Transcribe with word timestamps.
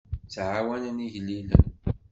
Ttɛawanen 0.25 1.03
igellilen. 1.05 1.61